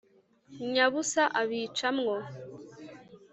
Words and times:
nyabusa 0.71 1.23
abica 1.41 1.87
mwo 1.97 2.15